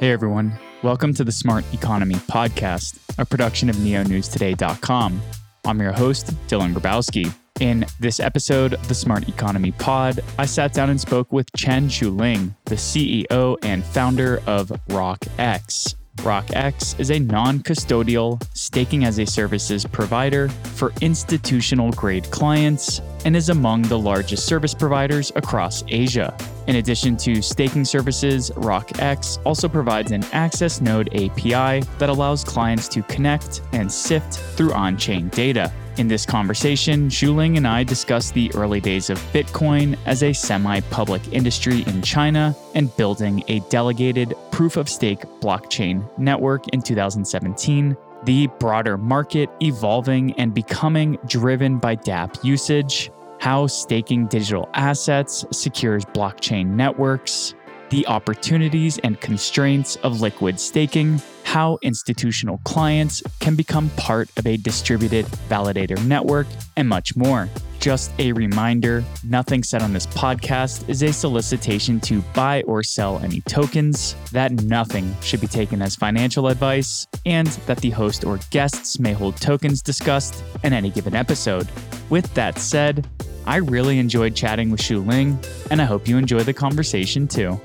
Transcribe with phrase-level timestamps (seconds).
[0.00, 5.20] Hey everyone, welcome to the Smart Economy Podcast, a production of neonewstoday.com.
[5.66, 7.30] I'm your host, Dylan Grabowski.
[7.60, 11.90] In this episode of the Smart Economy Pod, I sat down and spoke with Chen
[12.00, 15.96] Ling, the CEO and founder of RockX.
[16.20, 23.36] RockX is a non custodial staking as a services provider for institutional grade clients and
[23.36, 26.34] is among the largest service providers across Asia.
[26.66, 32.86] In addition to staking services, RockX also provides an access node API that allows clients
[32.88, 35.72] to connect and sift through on chain data.
[35.96, 40.80] In this conversation, Zhuling and I discuss the early days of Bitcoin as a semi
[40.80, 47.96] public industry in China and building a delegated proof of stake blockchain network in 2017,
[48.24, 56.04] the broader market evolving and becoming driven by dApp usage, how staking digital assets secures
[56.04, 57.54] blockchain networks,
[57.88, 64.58] the opportunities and constraints of liquid staking, how institutional clients can become part of a
[64.58, 66.46] distributed validator network,
[66.76, 67.48] and much more.
[67.80, 73.18] Just a reminder nothing said on this podcast is a solicitation to buy or sell
[73.20, 78.38] any tokens, that nothing should be taken as financial advice, and that the host or
[78.50, 81.66] guests may hold tokens discussed in any given episode.
[82.10, 83.08] With that said,
[83.46, 87.60] I really enjoyed chatting with Zhuling, and I hope you enjoy the conversation too.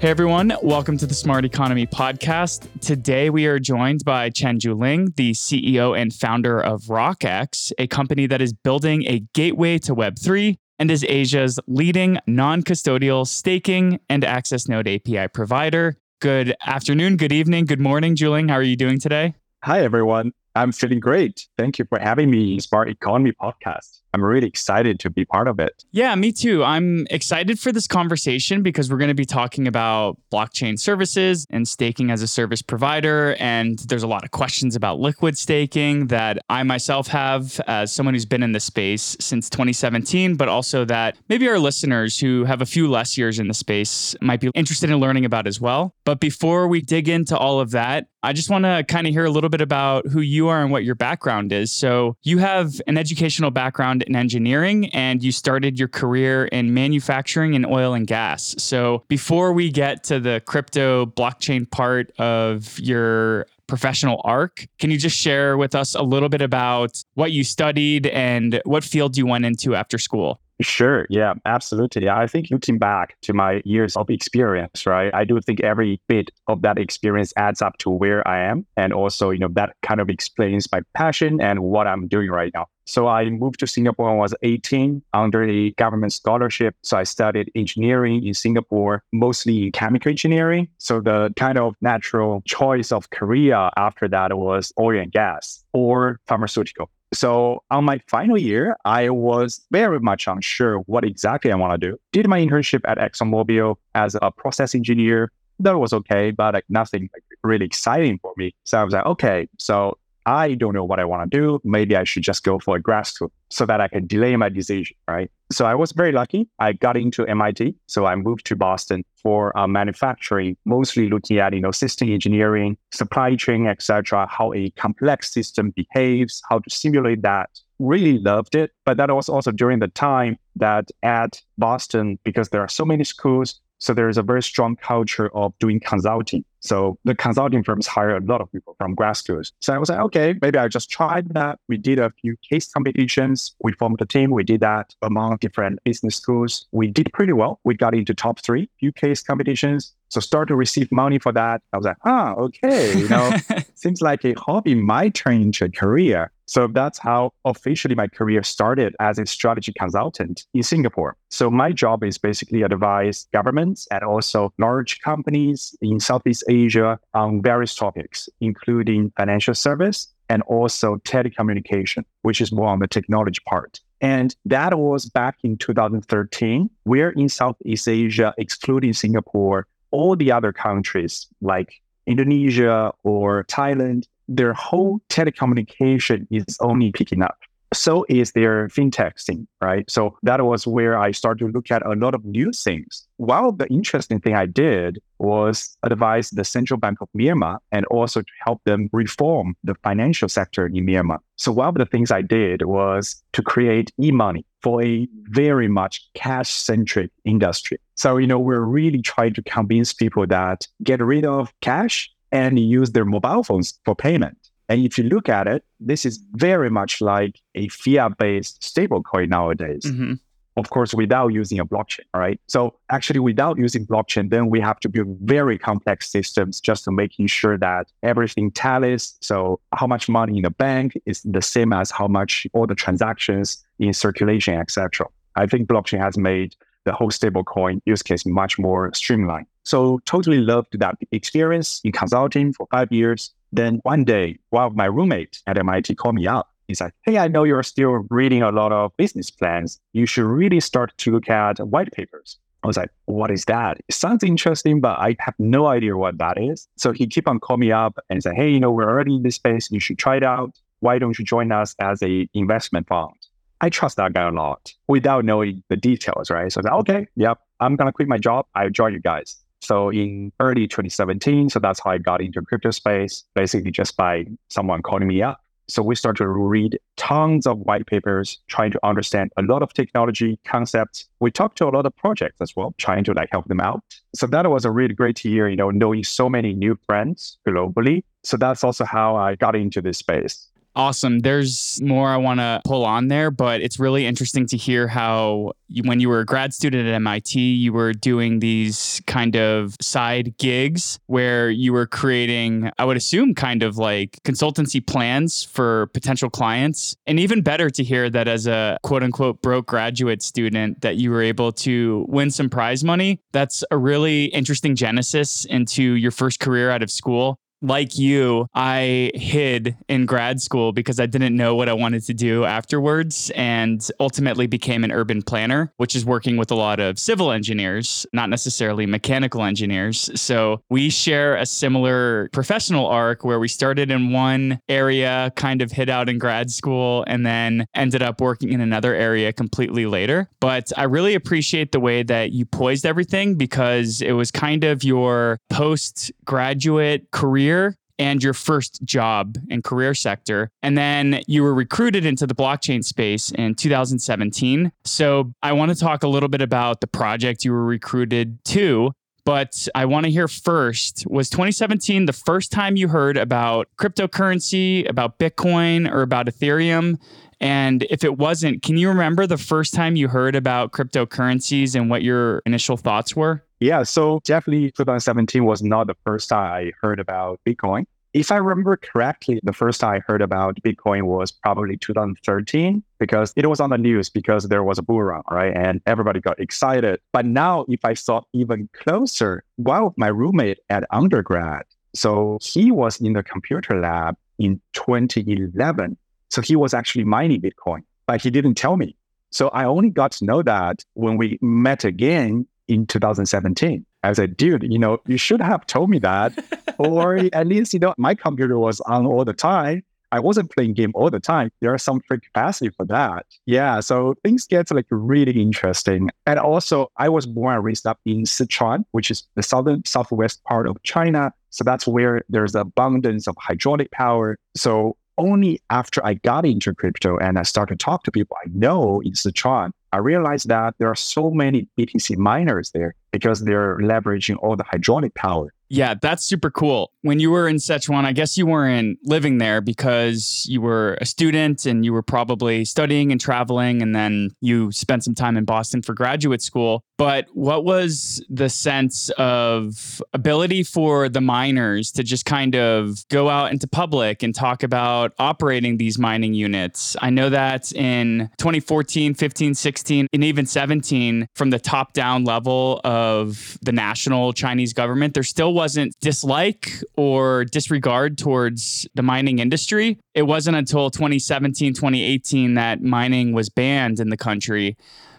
[0.00, 2.68] Hey everyone, welcome to the Smart Economy Podcast.
[2.80, 8.26] Today we are joined by Chen Ling, the CEO and founder of RockX, a company
[8.26, 14.22] that is building a gateway to Web3 and is Asia's leading non custodial staking and
[14.22, 15.96] access node API provider.
[16.20, 18.50] Good afternoon, good evening, good morning, Zhuling.
[18.50, 19.34] How are you doing today?
[19.64, 20.32] Hi, everyone.
[20.58, 21.46] I'm feeling great.
[21.56, 24.00] Thank you for having me in Smart Economy Podcast.
[24.14, 25.84] I'm really excited to be part of it.
[25.92, 26.64] Yeah, me too.
[26.64, 31.68] I'm excited for this conversation because we're going to be talking about blockchain services and
[31.68, 33.36] staking as a service provider.
[33.38, 38.14] And there's a lot of questions about liquid staking that I myself have as someone
[38.14, 42.62] who's been in the space since 2017, but also that maybe our listeners who have
[42.62, 45.94] a few less years in the space might be interested in learning about as well.
[46.04, 49.24] But before we dig into all of that, I just want to kind of hear
[49.24, 51.70] a little bit about who you are and what your background is.
[51.70, 57.54] So, you have an educational background in engineering and you started your career in manufacturing
[57.54, 58.54] and oil and gas.
[58.58, 64.98] So before we get to the crypto blockchain part of your professional arc, can you
[64.98, 69.26] just share with us a little bit about what you studied and what field you
[69.26, 70.40] went into after school?
[70.60, 71.06] Sure.
[71.08, 72.08] Yeah, absolutely.
[72.08, 76.32] I think looking back to my years of experience, right, I do think every bit
[76.48, 78.66] of that experience adds up to where I am.
[78.76, 82.50] And also, you know, that kind of explains my passion and what I'm doing right
[82.54, 82.66] now.
[82.86, 86.74] So I moved to Singapore when I was 18 under a government scholarship.
[86.82, 90.66] So I studied engineering in Singapore, mostly chemical engineering.
[90.78, 96.18] So the kind of natural choice of career after that was oil and gas or
[96.26, 96.90] pharmaceutical.
[97.12, 101.90] So on my final year, I was very much unsure what exactly I want to
[101.90, 101.98] do.
[102.12, 105.32] Did my internship at ExxonMobil as a process engineer.
[105.60, 107.08] That was okay, but like nothing
[107.42, 108.54] really exciting for me.
[108.64, 109.98] So I was like, okay, so
[110.28, 111.58] I don't know what I want to do.
[111.64, 114.50] Maybe I should just go for a grad school so that I can delay my
[114.50, 115.30] decision, right?
[115.50, 116.46] So I was very lucky.
[116.58, 117.74] I got into MIT.
[117.86, 122.76] So I moved to Boston for uh, manufacturing, mostly looking at, you know, system engineering,
[122.92, 127.48] supply chain, etc., how a complex system behaves, how to simulate that.
[127.78, 128.72] Really loved it.
[128.84, 133.04] But that was also during the time that at Boston, because there are so many
[133.04, 136.44] schools, so there is a very strong culture of doing consulting.
[136.60, 139.52] So the consulting firms hire a lot of people from grad schools.
[139.60, 141.60] So I was like, okay, maybe I just tried that.
[141.68, 143.54] We did a few case competitions.
[143.62, 144.30] We formed a team.
[144.30, 146.66] We did that among different business schools.
[146.72, 147.60] We did pretty well.
[147.64, 149.94] We got into top three few case competitions.
[150.08, 151.62] So start to receive money for that.
[151.72, 153.32] I was like, ah, okay, you know,
[153.74, 156.32] seems like a hobby might turn into a career.
[156.48, 161.14] So that's how officially my career started as a strategy consultant in Singapore.
[161.28, 167.42] So my job is basically advise governments and also large companies in Southeast Asia on
[167.42, 173.80] various topics, including financial service and also telecommunication, which is more on the technology part.
[174.00, 180.52] And that was back in 2013, where in Southeast Asia, excluding Singapore, all the other
[180.52, 187.38] countries like Indonesia or Thailand, their whole telecommunication is only picking up.
[187.72, 189.88] so is their fintech scene, right?
[189.90, 193.06] So that was where I started to look at a lot of new things.
[193.16, 198.22] While the interesting thing I did was advise the Central Bank of Myanmar and also
[198.22, 201.18] to help them reform the financial sector in Myanmar.
[201.36, 206.08] So one of the things I did was to create e-money for a very much
[206.14, 207.78] cash-centric industry.
[207.94, 212.58] So, you know, we're really trying to convince people that get rid of cash and
[212.58, 214.36] use their mobile phones for payment.
[214.68, 219.28] And if you look at it, this is very much like a fiat based stablecoin
[219.28, 219.84] nowadays.
[219.84, 220.14] Mm-hmm.
[220.58, 222.40] Of course, without using a blockchain, right?
[222.48, 226.90] So actually, without using blockchain, then we have to build very complex systems just to
[226.90, 229.14] making sure that everything tallies.
[229.20, 232.74] So how much money in the bank is the same as how much all the
[232.74, 235.06] transactions in circulation, etc.
[235.36, 239.46] I think blockchain has made the whole stablecoin use case much more streamlined.
[239.68, 243.34] So totally loved that experience in consulting for five years.
[243.52, 246.48] Then one day, one of my roommates at MIT called me up.
[246.68, 249.78] He's like, Hey, I know you're still reading a lot of business plans.
[249.92, 252.38] You should really start to look at white papers.
[252.64, 253.76] I was like, what is that?
[253.86, 256.66] It sounds interesting, but I have no idea what that is.
[256.76, 259.22] So he keep on calling me up and say, Hey, you know, we're already in
[259.22, 259.70] this space.
[259.70, 260.58] You should try it out.
[260.80, 263.12] Why don't you join us as a investment fund?
[263.60, 266.50] I trust that guy a lot without knowing the details, right?
[266.50, 268.46] So I was like, okay, yep, I'm gonna quit my job.
[268.54, 269.36] I'll join you guys.
[269.60, 274.26] So in early 2017, so that's how I got into crypto space, basically just by
[274.48, 275.40] someone calling me up.
[275.70, 279.74] So we started to read tons of white papers, trying to understand a lot of
[279.74, 281.06] technology concepts.
[281.20, 283.82] We talked to a lot of projects as well, trying to like help them out.
[284.14, 288.02] So that was a really great year, you know, knowing so many new friends globally.
[288.24, 290.48] So that's also how I got into this space.
[290.78, 291.18] Awesome.
[291.18, 295.50] There's more I want to pull on there, but it's really interesting to hear how
[295.66, 299.74] you, when you were a grad student at MIT, you were doing these kind of
[299.80, 305.88] side gigs where you were creating, I would assume, kind of like consultancy plans for
[305.94, 306.94] potential clients.
[307.08, 311.10] And even better to hear that as a quote unquote broke graduate student, that you
[311.10, 313.20] were able to win some prize money.
[313.32, 319.10] That's a really interesting genesis into your first career out of school like you, I
[319.14, 323.86] hid in grad school because I didn't know what I wanted to do afterwards and
[324.00, 328.30] ultimately became an urban planner, which is working with a lot of civil engineers, not
[328.30, 330.10] necessarily mechanical engineers.
[330.20, 335.72] So we share a similar professional arc where we started in one area, kind of
[335.72, 340.28] hid out in grad school, and then ended up working in another area completely later.
[340.40, 344.84] But I really appreciate the way that you poised everything because it was kind of
[344.84, 350.50] your postgraduate career career and your first job and career sector.
[350.62, 354.70] And then you were recruited into the blockchain space in 2017.
[354.84, 358.92] So I want to talk a little bit about the project you were recruited to.
[359.24, 364.88] But I want to hear first was 2017 the first time you heard about cryptocurrency,
[364.88, 366.98] about Bitcoin, or about Ethereum?
[367.40, 371.90] And if it wasn't, can you remember the first time you heard about cryptocurrencies and
[371.90, 373.44] what your initial thoughts were?
[373.60, 377.86] Yeah, so definitely 2017 was not the first time I heard about Bitcoin.
[378.14, 383.32] If I remember correctly, the first time I heard about Bitcoin was probably 2013 because
[383.36, 385.54] it was on the news because there was a bull run, right?
[385.54, 387.00] And everybody got excited.
[387.12, 391.64] But now, if I thought even closer, of my roommate at undergrad,
[391.94, 395.96] so he was in the computer lab in 2011.
[396.30, 398.96] So he was actually mining Bitcoin, but he didn't tell me.
[399.30, 403.84] So I only got to know that when we met again in 2017.
[404.02, 406.32] I said, dude, you know, you should have told me that.
[406.78, 409.82] or at least, you know, my computer was on all the time.
[410.10, 411.50] I wasn't playing game all the time.
[411.60, 413.26] There are some free capacity for that.
[413.44, 413.80] Yeah.
[413.80, 416.08] So things get like really interesting.
[416.26, 420.42] And also I was born and raised up in Sichuan, which is the southern southwest
[420.44, 421.32] part of China.
[421.50, 424.38] So that's where there's abundance of hydraulic power.
[424.54, 428.48] So only after I got into crypto and I started to talk to people I
[428.54, 433.78] know in Sichuan, I realized that there are so many BTC miners there because they're
[433.78, 435.52] leveraging all the hydraulic power.
[435.70, 436.92] Yeah, that's super cool.
[437.02, 441.06] When you were in Sichuan, I guess you weren't living there because you were a
[441.06, 445.44] student and you were probably studying and traveling, and then you spent some time in
[445.44, 446.84] Boston for graduate school.
[446.96, 453.28] But what was the sense of ability for the miners to just kind of go
[453.28, 456.96] out into public and talk about operating these mining units?
[457.00, 462.80] I know that in 2014, 15, 16, and even 17, from the top down level
[462.82, 469.98] of the national Chinese government, there still wasn't dislike or disregard towards the mining industry.
[470.14, 474.76] It wasn't until 2017, 2018 that mining was banned in the country.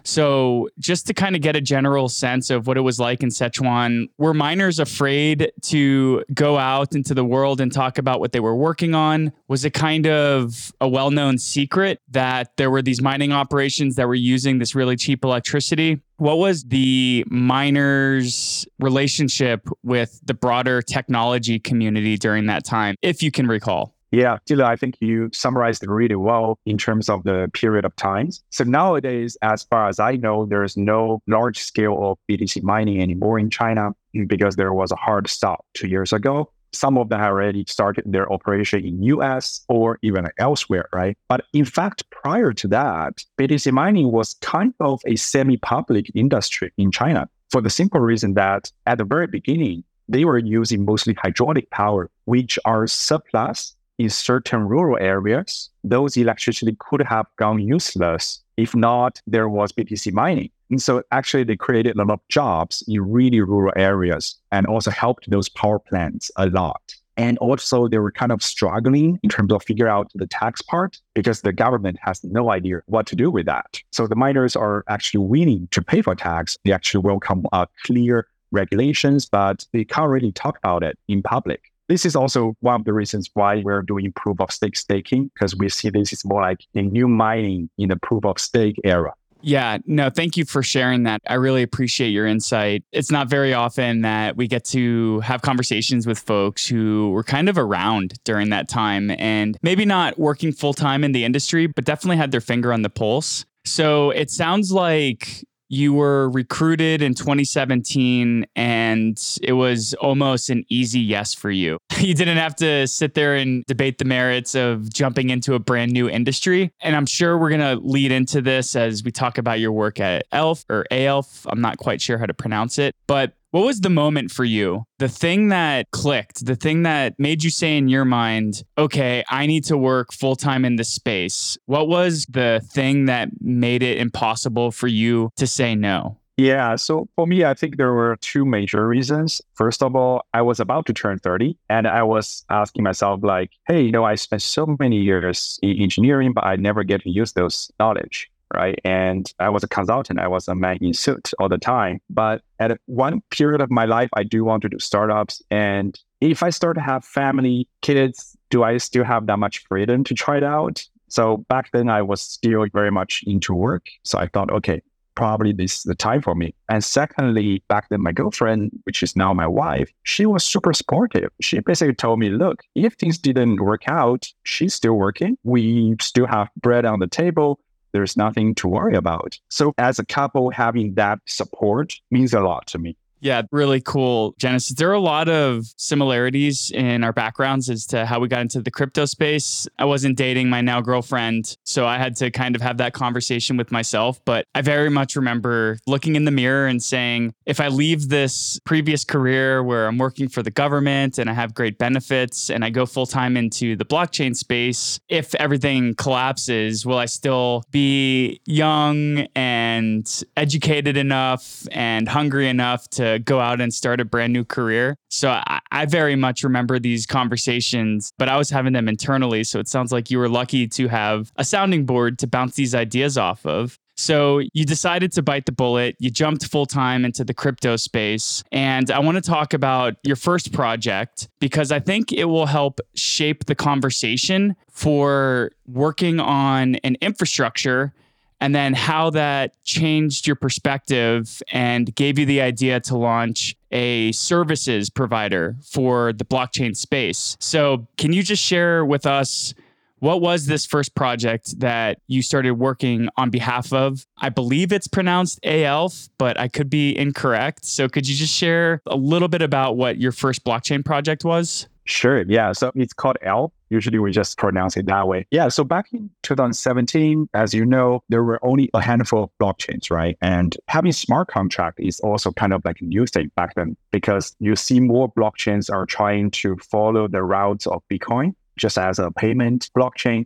[0.10, 3.30] So, just to kind of get a general sense of what it was like in
[3.30, 8.40] Sichuan, were miners afraid to go out into the world and talk about what they
[8.40, 9.32] were working on?
[9.48, 14.08] Was it kind of a well known secret that there were these mining operations that
[14.08, 16.02] were using this really cheap electricity?
[16.18, 23.30] What was the miners' relationship with the broader technology community during that time, if you
[23.30, 23.94] can recall?
[24.12, 27.96] Yeah, Dylan, I think you summarized it really well in terms of the period of
[27.96, 28.44] times.
[28.50, 33.38] So nowadays, as far as I know, there's no large scale of BTC mining anymore
[33.38, 33.92] in China
[34.28, 36.52] because there was a hard stop two years ago.
[36.72, 41.18] Some of them have already started their operation in US or even elsewhere, right?
[41.28, 46.92] But in fact, prior to that, BTC mining was kind of a semi-public industry in
[46.92, 51.70] China for the simple reason that at the very beginning, they were using mostly hydraulic
[51.70, 58.76] power, which are surplus in certain rural areas, those electricity could have gone useless if
[58.76, 60.50] not there was BTC mining.
[60.70, 64.92] And so actually they created a lot of jobs in really rural areas and also
[64.92, 66.82] helped those power plants a lot.
[67.18, 70.98] And also they were kind of struggling in terms of figure out the tax part
[71.14, 73.82] because the government has no idea what to do with that.
[73.92, 76.58] So the miners are actually willing to pay for tax.
[76.64, 81.69] They actually welcome uh, clear regulations, but they can't really talk about it in public.
[81.90, 85.56] This is also one of the reasons why we're doing proof of stake staking, because
[85.56, 89.14] we see this is more like a new mining in the proof of stake era.
[89.42, 91.22] Yeah, no, thank you for sharing that.
[91.28, 92.84] I really appreciate your insight.
[92.92, 97.48] It's not very often that we get to have conversations with folks who were kind
[97.48, 101.86] of around during that time and maybe not working full time in the industry, but
[101.86, 103.46] definitely had their finger on the pulse.
[103.66, 111.00] So it sounds like you were recruited in 2017 and it was almost an easy
[111.00, 111.78] yes for you.
[112.00, 115.92] You didn't have to sit there and debate the merits of jumping into a brand
[115.92, 116.72] new industry.
[116.80, 120.00] And I'm sure we're going to lead into this as we talk about your work
[120.00, 121.46] at ELF or AELF.
[121.50, 124.84] I'm not quite sure how to pronounce it, but what was the moment for you?
[125.00, 129.48] The thing that clicked, the thing that made you say in your mind, okay, I
[129.48, 131.58] need to work full time in this space.
[131.66, 136.18] What was the thing that made it impossible for you to say no?
[136.38, 136.78] Yeah.
[136.78, 139.42] So for me, I think there were two major reasons.
[139.56, 143.52] First of all, I was about to turn 30 and I was asking myself, like,
[143.68, 147.10] hey, you know, I spent so many years in engineering, but I never get to
[147.10, 148.80] use those knowledge right?
[148.84, 150.20] And I was a consultant.
[150.20, 152.02] I was a man in suit all the time.
[152.10, 155.42] But at one period of my life, I do want to do startups.
[155.52, 160.04] And if I start to have family, kids, do I still have that much freedom
[160.06, 160.84] to try it out?
[161.08, 163.88] So back then, I was still very much into work.
[164.04, 164.82] So I thought, okay,
[165.16, 166.54] probably this is the time for me.
[166.70, 171.30] And secondly, back then, my girlfriend, which is now my wife, she was super supportive.
[171.42, 175.38] She basically told me, look, if things didn't work out, she's still working.
[175.44, 177.60] We still have bread on the table
[177.92, 179.38] there's nothing to worry about.
[179.50, 182.98] So as a couple, having that support means a lot to me.
[183.22, 184.34] Yeah, really cool.
[184.38, 188.42] Genesis, there are a lot of similarities in our backgrounds as to how we got
[188.42, 189.68] into the crypto space.
[189.78, 193.58] I wasn't dating my now girlfriend, so I had to kind of have that conversation
[193.58, 194.24] with myself.
[194.24, 198.60] But I very much remember looking in the mirror and saying, if I leave this
[198.64, 202.70] previous career where I'm working for the government and I have great benefits and I
[202.70, 209.28] go full time into the blockchain space, if everything collapses, will I still be young
[209.36, 214.96] and educated enough and hungry enough to go out and start a brand new career.
[215.10, 219.44] So I, I, very much remember these conversations, but I was having them internally.
[219.44, 222.76] So it sounds like you were lucky to have a sounding board to bounce these
[222.76, 223.80] ideas off of.
[224.00, 225.98] So you decided to bite the bullet.
[226.00, 228.46] You jumped full time into the crypto space.
[228.50, 232.80] And I want to talk about your first project because I think it will help
[232.96, 237.94] shape the conversation for working on an infrastructure
[238.42, 244.12] and then how that changed your perspective and gave you the idea to launch a
[244.14, 247.38] services provider for the blockchain space.
[247.40, 249.54] So, can you just share with us?
[250.00, 254.06] What was this first project that you started working on behalf of?
[254.18, 257.66] I believe it's pronounced AELF, but I could be incorrect.
[257.66, 261.68] So, could you just share a little bit about what your first blockchain project was?
[261.90, 262.22] Sure.
[262.22, 262.52] Yeah.
[262.52, 263.52] So it's called ELF.
[263.70, 265.28] Usually we just pronounce it that way.
[265.32, 265.48] Yeah.
[265.50, 270.18] So back in 2017, as you know, there were only a handful of blockchains, right?
[270.22, 274.36] And having smart contract is also kind of like a new thing back then because
[274.40, 279.12] you see more blockchains are trying to follow the routes of Bitcoin just as a
[279.12, 280.26] payment blockchain.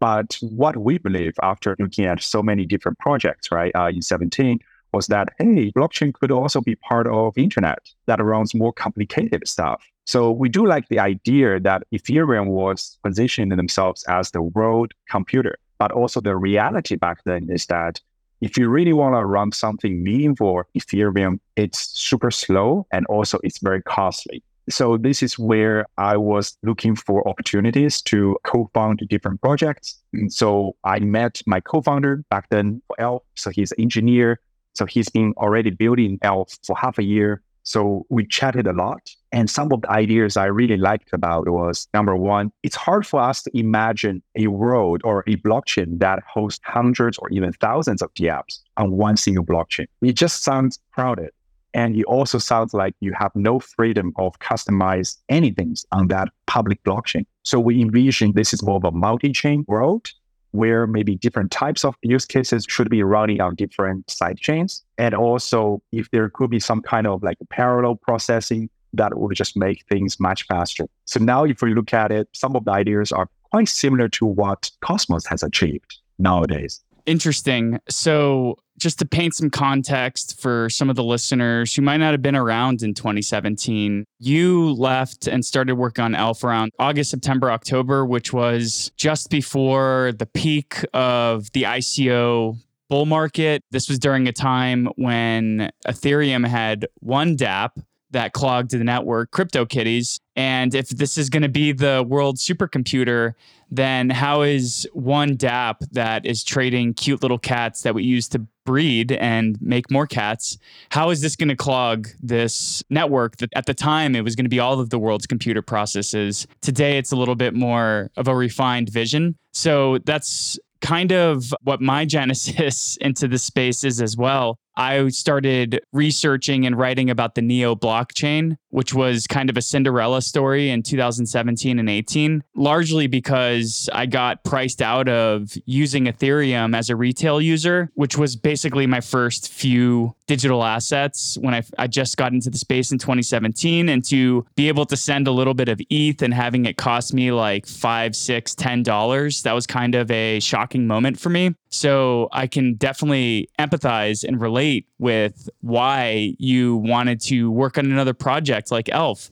[0.00, 4.58] But what we believe after looking at so many different projects, right, uh, in 17,
[4.92, 9.82] was that, hey, blockchain could also be part of internet that runs more complicated stuff.
[10.06, 15.56] So we do like the idea that Ethereum was positioning themselves as the world computer.
[15.78, 18.00] But also the reality back then is that
[18.40, 23.58] if you really want to run something meaningful Ethereum, it's super slow and also it's
[23.58, 24.42] very costly.
[24.68, 29.98] So this is where I was looking for opportunities to co-found different projects.
[30.12, 33.20] And so I met my co-founder back then Aelf.
[33.34, 34.40] So he's an engineer.
[34.74, 37.42] So he's been already building Aelf for half a year.
[37.62, 39.10] So we chatted a lot.
[39.32, 43.20] And some of the ideas I really liked about was number one, it's hard for
[43.20, 48.12] us to imagine a world or a blockchain that hosts hundreds or even thousands of
[48.14, 49.86] dApps on one single blockchain.
[50.02, 51.30] It just sounds crowded.
[51.72, 56.82] And it also sounds like you have no freedom of customize anything on that public
[56.82, 57.24] blockchain.
[57.44, 60.10] So we envision this is more of a multi-chain world
[60.52, 64.84] where maybe different types of use cases should be running on different side chains.
[64.98, 69.56] And also if there could be some kind of like parallel processing that would just
[69.56, 70.86] make things much faster.
[71.04, 74.26] So now if we look at it, some of the ideas are quite similar to
[74.26, 76.80] what Cosmos has achieved nowadays.
[77.06, 77.80] Interesting.
[77.88, 82.22] So, just to paint some context for some of the listeners who might not have
[82.22, 88.04] been around in 2017, you left and started work on Aelf around August, September, October,
[88.04, 92.56] which was just before the peak of the ICO
[92.88, 93.62] bull market.
[93.70, 97.70] This was during a time when Ethereum had one DApp
[98.10, 100.20] that clogged the network, CryptoKitties.
[100.36, 103.34] And if this is going to be the world supercomputer,
[103.70, 108.44] then how is one DApp that is trading cute little cats that we use to
[108.64, 110.58] breed and make more cats,
[110.90, 114.44] how is this going to clog this network that at the time it was going
[114.44, 116.46] to be all of the world's computer processes?
[116.60, 119.36] Today it's a little bit more of a refined vision.
[119.52, 124.58] So that's kind of what my genesis into the space is as well.
[124.80, 130.22] I started researching and writing about the Neo blockchain, which was kind of a Cinderella
[130.22, 136.90] story in 2017 and 18, largely because I got priced out of using Ethereum as
[136.90, 142.16] a retail user, which was basically my first few digital assets when I, I just
[142.16, 143.88] got into the space in 2017.
[143.88, 147.12] And to be able to send a little bit of ETH and having it cost
[147.12, 151.54] me like five, six, ten dollars, that was kind of a shocking moment for me.
[151.70, 158.12] So I can definitely empathize and relate with why you wanted to work on another
[158.12, 159.30] project like Aelf.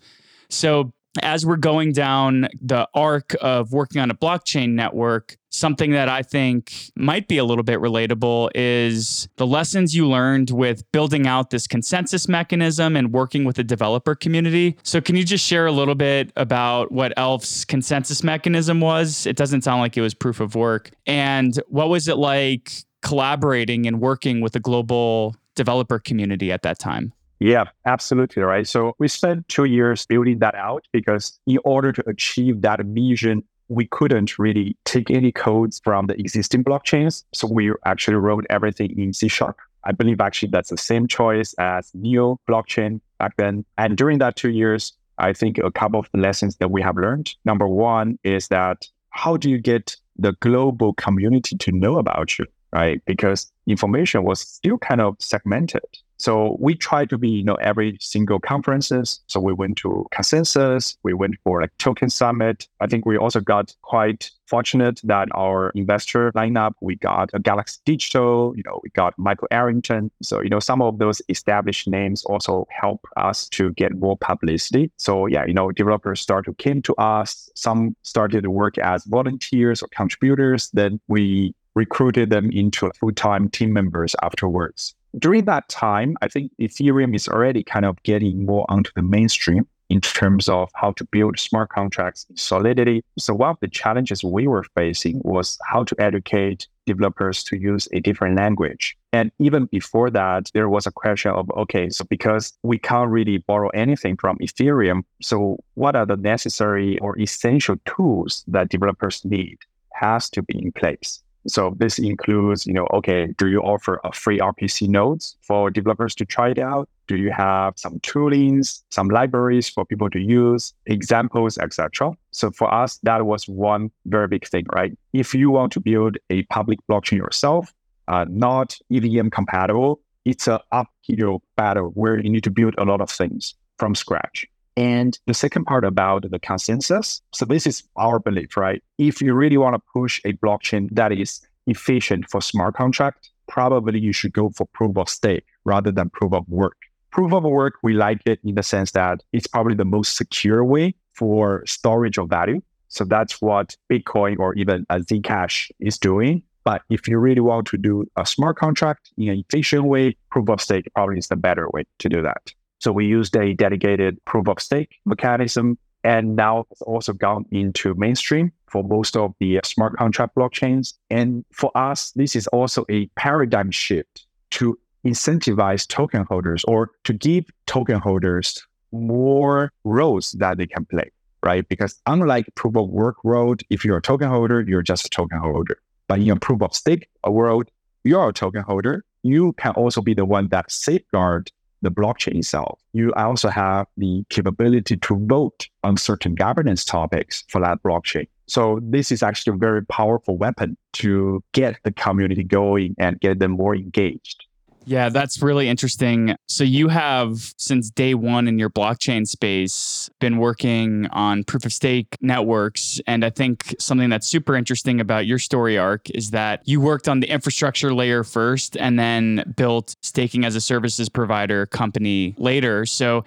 [0.48, 0.92] So
[1.22, 6.22] as we're going down the arc of working on a blockchain network, something that I
[6.22, 11.50] think might be a little bit relatable is the lessons you learned with building out
[11.50, 14.76] this consensus mechanism and working with the developer community.
[14.82, 19.26] So, can you just share a little bit about what Aelf's consensus mechanism was?
[19.26, 20.90] It doesn't sound like it was proof of work.
[21.06, 22.70] And what was it like
[23.02, 27.12] collaborating and working with the global developer community at that time?
[27.40, 28.42] Yeah, absolutely.
[28.42, 28.66] Right.
[28.66, 33.44] So we spent two years building that out because in order to achieve that vision,
[33.68, 37.24] we couldn't really take any codes from the existing blockchains.
[37.32, 39.58] So we actually wrote everything in C sharp.
[39.84, 43.64] I believe actually that's the same choice as Neo blockchain back then.
[43.76, 46.96] And during that two years, I think a couple of the lessons that we have
[46.96, 47.34] learned.
[47.44, 52.46] Number one is that how do you get the global community to know about you?
[52.72, 53.02] right?
[53.06, 55.82] Because information was still kind of segmented.
[56.18, 59.20] So we tried to be, you know, every single conferences.
[59.28, 62.68] So we went to consensus, we went for like token summit.
[62.80, 67.78] I think we also got quite fortunate that our investor lineup, we got a Galaxy
[67.84, 70.10] Digital, you know, we got Michael Arrington.
[70.22, 74.90] So, you know, some of those established names also help us to get more publicity.
[74.96, 77.48] So yeah, you know, developers start to came to us.
[77.54, 80.70] Some started to work as volunteers or contributors.
[80.72, 84.94] Then we recruited them into full-time team members afterwards.
[85.16, 89.66] During that time, I think Ethereum is already kind of getting more onto the mainstream
[89.88, 93.02] in terms of how to build smart contracts in Solidity.
[93.18, 97.88] So one of the challenges we were facing was how to educate developers to use
[97.92, 98.96] a different language.
[99.14, 103.38] And even before that, there was a question of, okay, so because we can't really
[103.38, 109.58] borrow anything from Ethereum, so what are the necessary or essential tools that developers need
[109.94, 111.22] has to be in place.
[111.46, 116.14] So this includes, you know, okay, do you offer a free RPC nodes for developers
[116.16, 116.88] to try it out?
[117.06, 122.12] Do you have some toolings, some libraries for people to use, examples, etc.?
[122.32, 124.96] So for us, that was one very big thing, right?
[125.12, 127.72] If you want to build a public blockchain yourself,
[128.08, 133.00] uh, not EVM compatible, it's a uphill battle where you need to build a lot
[133.00, 134.46] of things from scratch.
[134.78, 137.20] And the second part about the consensus.
[137.32, 138.80] So this is our belief, right?
[138.96, 143.98] If you really want to push a blockchain that is efficient for smart contract, probably
[143.98, 146.76] you should go for proof of stake rather than proof of work.
[147.10, 150.62] Proof of work, we like it in the sense that it's probably the most secure
[150.62, 152.62] way for storage of value.
[152.86, 156.44] So that's what Bitcoin or even a Zcash is doing.
[156.62, 160.48] But if you really want to do a smart contract in an efficient way, proof
[160.48, 162.52] of stake probably is the better way to do that.
[162.78, 165.78] So we used a delegated proof of stake mechanism.
[166.04, 170.94] And now it's also gone into mainstream for most of the smart contract blockchains.
[171.10, 177.12] And for us, this is also a paradigm shift to incentivize token holders or to
[177.12, 181.10] give token holders more roles that they can play,
[181.42, 181.68] right?
[181.68, 185.38] Because unlike proof of work world, if you're a token holder, you're just a token
[185.38, 185.78] holder.
[186.06, 187.70] But in a proof of stake world,
[188.04, 189.04] you're a token holder.
[189.22, 191.50] You can also be the one that safeguard
[191.82, 192.80] the blockchain itself.
[192.92, 198.28] You also have the capability to vote on certain governance topics for that blockchain.
[198.46, 203.38] So this is actually a very powerful weapon to get the community going and get
[203.38, 204.46] them more engaged.
[204.84, 206.34] Yeah, that's really interesting.
[206.46, 211.72] So, you have since day one in your blockchain space been working on proof of
[211.72, 213.00] stake networks.
[213.06, 217.06] And I think something that's super interesting about your story arc is that you worked
[217.06, 222.86] on the infrastructure layer first and then built staking as a services provider company later.
[222.86, 223.24] So,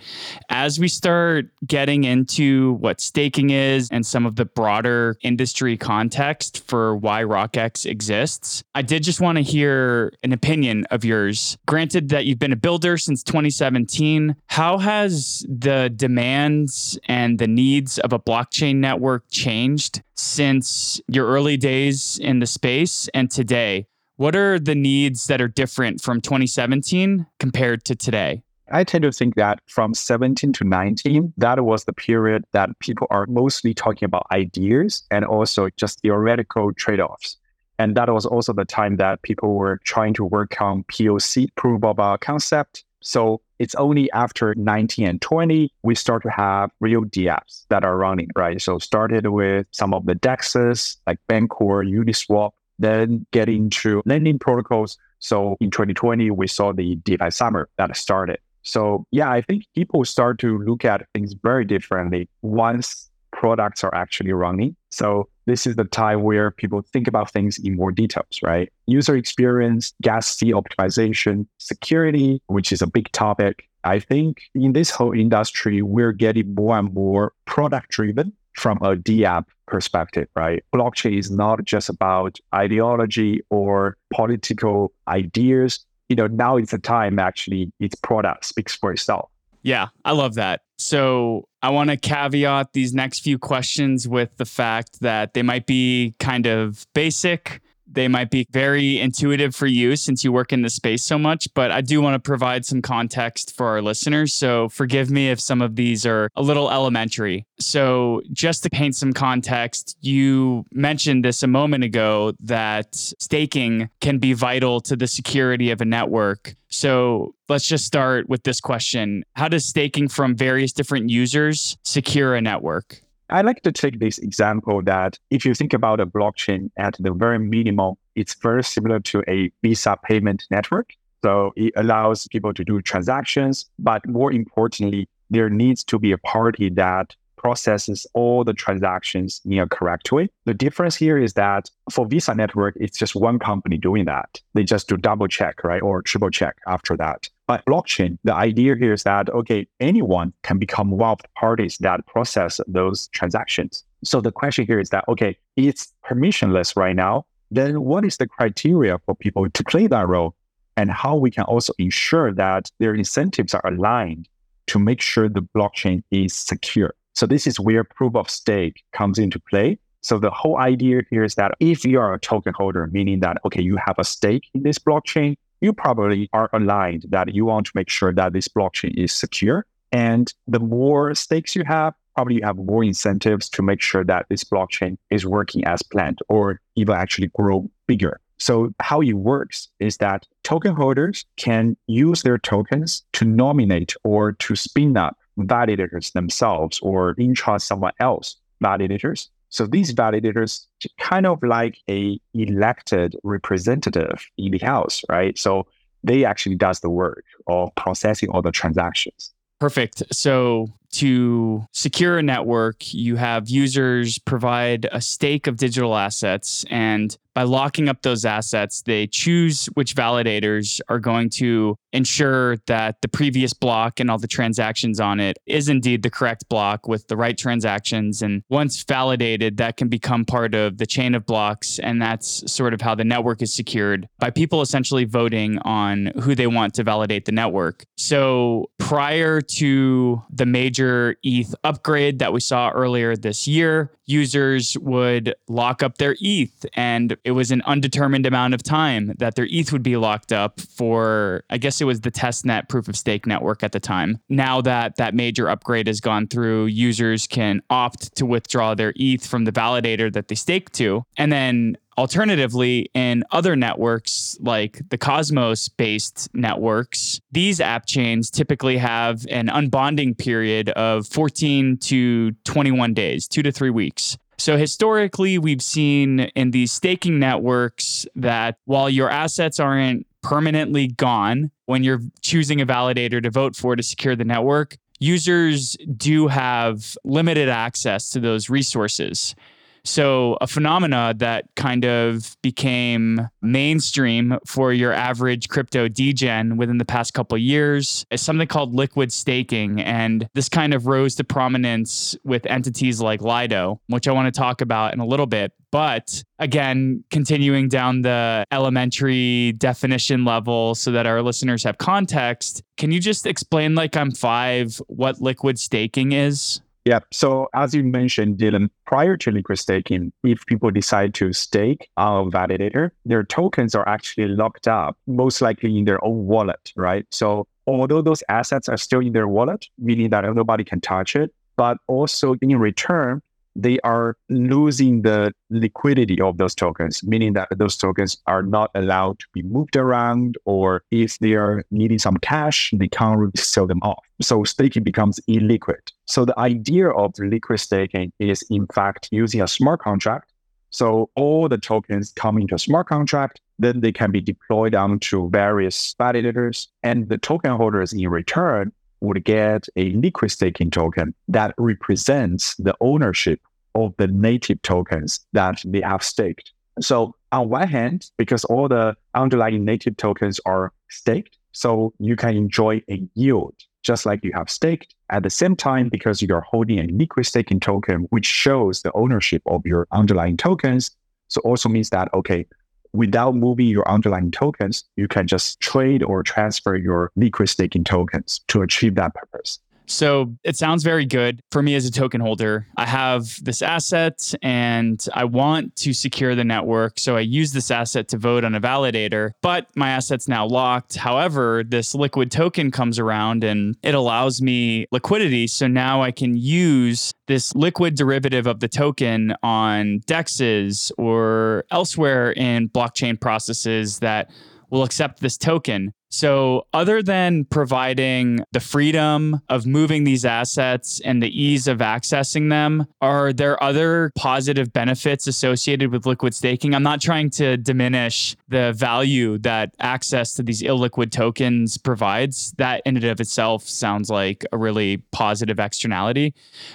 [0.49, 6.67] as we start getting into what staking is and some of the broader industry context
[6.67, 12.09] for why RockX exists, I did just want to hear an opinion of yours Granted
[12.09, 18.13] that you've been a builder since 2017, how has the demands and the needs of
[18.13, 23.87] a blockchain network changed since your early days in the space and today?
[24.17, 28.43] What are the needs that are different from 2017 compared to today?
[28.71, 33.07] I tend to think that from 17 to 19, that was the period that people
[33.09, 37.37] are mostly talking about ideas and also just theoretical trade offs.
[37.81, 41.83] And that was also the time that people were trying to work on POC, proof
[41.83, 42.83] of a concept.
[42.99, 47.97] So it's only after 19 and 20, we start to have real dApps that are
[47.97, 48.61] running, right?
[48.61, 54.99] So started with some of the DEXs like Bancor, Uniswap, then get into lending protocols.
[55.17, 58.37] So in 2020, we saw the DeFi summer that started.
[58.61, 63.95] So yeah, I think people start to look at things very differently once products are
[63.95, 64.75] actually running.
[64.91, 68.71] So this is the time where people think about things in more details, right?
[68.87, 73.67] User experience, gas fee optimization, security, which is a big topic.
[73.83, 78.95] I think in this whole industry, we're getting more and more product driven from a
[78.95, 80.63] dApp perspective, right?
[80.73, 85.85] Blockchain is not just about ideology or political ideas.
[86.07, 89.29] You know, now it's a time actually its product speaks for itself.
[89.63, 90.61] Yeah, I love that.
[90.77, 95.67] So I want to caveat these next few questions with the fact that they might
[95.67, 97.61] be kind of basic.
[97.93, 101.47] They might be very intuitive for you since you work in the space so much,
[101.53, 104.33] but I do want to provide some context for our listeners.
[104.33, 107.45] So forgive me if some of these are a little elementary.
[107.59, 114.17] So, just to paint some context, you mentioned this a moment ago that staking can
[114.17, 116.55] be vital to the security of a network.
[116.69, 122.35] So, let's just start with this question How does staking from various different users secure
[122.35, 123.01] a network?
[123.31, 127.13] I like to take this example that if you think about a blockchain at the
[127.13, 130.93] very minimum, it's very similar to a Visa payment network.
[131.23, 136.17] So it allows people to do transactions, but more importantly, there needs to be a
[136.17, 140.29] party that processes all the transactions in a correct way.
[140.45, 144.41] The difference here is that for Visa network, it's just one company doing that.
[144.53, 145.81] They just do double check, right?
[145.81, 147.29] Or triple check after that.
[147.51, 151.77] But blockchain, the idea here is that, okay, anyone can become one of the parties
[151.79, 153.83] that process those transactions.
[154.05, 157.25] So the question here is that, okay, it's permissionless right now.
[157.57, 160.33] Then what is the criteria for people to play that role?
[160.77, 164.29] And how we can also ensure that their incentives are aligned
[164.67, 166.93] to make sure the blockchain is secure.
[167.15, 169.77] So this is where proof of stake comes into play.
[169.99, 173.39] So the whole idea here is that if you are a token holder, meaning that,
[173.43, 177.67] okay, you have a stake in this blockchain, you probably are aligned that you want
[177.67, 179.65] to make sure that this blockchain is secure.
[179.91, 184.25] And the more stakes you have, probably you have more incentives to make sure that
[184.29, 188.19] this blockchain is working as planned or even actually grow bigger.
[188.37, 194.31] So how it works is that token holders can use their tokens to nominate or
[194.31, 199.29] to spin up validators themselves or entrust someone else validators.
[199.51, 200.65] So these validators
[200.99, 205.37] kind of like a elected representative in the house, right?
[205.37, 205.67] So
[206.03, 209.33] they actually does the work of processing all the transactions.
[209.59, 210.03] Perfect.
[210.11, 216.65] So to secure a network, you have users provide a stake of digital assets.
[216.69, 222.97] And by locking up those assets, they choose which validators are going to ensure that
[223.01, 227.07] the previous block and all the transactions on it is indeed the correct block with
[227.07, 228.21] the right transactions.
[228.21, 231.79] And once validated, that can become part of the chain of blocks.
[231.79, 236.35] And that's sort of how the network is secured by people essentially voting on who
[236.35, 237.85] they want to validate the network.
[237.97, 240.45] So prior to the
[240.81, 246.65] major ETH upgrade that we saw earlier this year, users would lock up their ETH
[246.73, 250.59] and it was an undetermined amount of time that their ETH would be locked up
[250.59, 254.19] for, I guess it was the testnet proof of stake network at the time.
[254.27, 259.25] Now that that major upgrade has gone through, users can opt to withdraw their ETH
[259.25, 261.05] from the validator that they stake to.
[261.15, 268.77] And then Alternatively, in other networks like the Cosmos based networks, these app chains typically
[268.77, 274.17] have an unbonding period of 14 to 21 days, two to three weeks.
[274.37, 281.51] So historically, we've seen in these staking networks that while your assets aren't permanently gone
[281.65, 286.97] when you're choosing a validator to vote for to secure the network, users do have
[287.03, 289.35] limited access to those resources.
[289.83, 296.85] So, a phenomena that kind of became mainstream for your average crypto degen within the
[296.85, 299.81] past couple years is something called liquid staking.
[299.81, 304.37] And this kind of rose to prominence with entities like Lido, which I want to
[304.37, 305.51] talk about in a little bit.
[305.71, 312.91] But again, continuing down the elementary definition level so that our listeners have context, can
[312.91, 316.61] you just explain, like I'm five, what liquid staking is?
[316.85, 316.99] Yeah.
[317.11, 322.25] So as you mentioned, Dylan, prior to liquid staking, if people decide to stake a
[322.25, 327.05] validator, their tokens are actually locked up, most likely in their own wallet, right?
[327.11, 331.31] So although those assets are still in their wallet, meaning that nobody can touch it,
[331.55, 333.21] but also in return,
[333.55, 339.19] they are losing the liquidity of those tokens, meaning that those tokens are not allowed
[339.19, 343.67] to be moved around, or if they are needing some cash, they can't really sell
[343.67, 344.03] them off.
[344.21, 345.91] So staking becomes illiquid.
[346.05, 350.31] So the idea of liquid staking is, in fact, using a smart contract.
[350.69, 355.29] So all the tokens come into a smart contract, then they can be deployed onto
[355.29, 361.53] various validators, and the token holders in return would get a liquid staking token that
[361.57, 363.41] represents the ownership
[363.75, 366.51] of the native tokens that they have staked.
[366.79, 372.35] So on one hand, because all the underlying native tokens are staked, so you can
[372.35, 374.95] enjoy a yield just like you have staked.
[375.09, 379.41] At the same time, because you're holding a liquid staking token, which shows the ownership
[379.45, 380.91] of your underlying tokens.
[381.27, 382.45] So also means that, okay,
[382.93, 388.41] without moving your underlying tokens, you can just trade or transfer your liquid staking tokens
[388.47, 389.59] to achieve that purpose.
[389.91, 392.67] So it sounds very good for me as a token holder.
[392.77, 396.97] I have this asset and I want to secure the network.
[396.99, 400.95] So I use this asset to vote on a validator, but my asset's now locked.
[400.95, 405.47] However, this liquid token comes around and it allows me liquidity.
[405.47, 412.31] So now I can use this liquid derivative of the token on dexes or elsewhere
[412.33, 414.29] in blockchain processes that
[414.71, 415.93] will accept this token.
[416.13, 422.49] So, other than providing the freedom of moving these assets and the ease of accessing
[422.49, 426.75] them, are there other positive benefits associated with liquid staking?
[426.75, 432.51] I'm not trying to diminish the value that access to these illiquid tokens provides.
[432.57, 436.33] That in and of itself sounds like a really positive externality.